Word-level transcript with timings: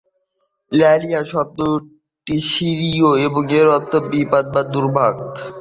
"Lahia" 0.71 1.21
শব্দটি 1.25 2.35
সিরীয় 2.49 3.09
এবং 3.25 3.43
এর 3.59 3.67
অর্থ 3.77 3.91
"বিপদ" 4.11 4.45
বা 4.53 4.61
"দুর্ভোগ"। 4.73 5.15